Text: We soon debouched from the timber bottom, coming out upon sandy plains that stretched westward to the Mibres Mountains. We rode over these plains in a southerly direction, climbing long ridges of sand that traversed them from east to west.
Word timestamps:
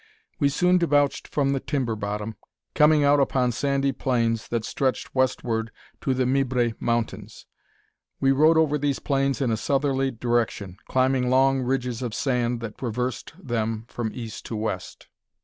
We 0.39 0.49
soon 0.49 0.79
debouched 0.79 1.27
from 1.27 1.51
the 1.53 1.59
timber 1.59 1.95
bottom, 1.95 2.33
coming 2.73 3.03
out 3.03 3.19
upon 3.19 3.51
sandy 3.51 3.91
plains 3.91 4.47
that 4.47 4.65
stretched 4.65 5.13
westward 5.13 5.69
to 6.01 6.15
the 6.15 6.25
Mibres 6.25 6.73
Mountains. 6.79 7.45
We 8.19 8.31
rode 8.31 8.57
over 8.57 8.79
these 8.79 8.97
plains 8.97 9.41
in 9.41 9.51
a 9.51 9.57
southerly 9.57 10.09
direction, 10.09 10.77
climbing 10.87 11.29
long 11.29 11.61
ridges 11.61 12.01
of 12.01 12.15
sand 12.15 12.61
that 12.61 12.79
traversed 12.79 13.33
them 13.37 13.85
from 13.89 14.09
east 14.15 14.43
to 14.47 14.55
west. 14.55 15.07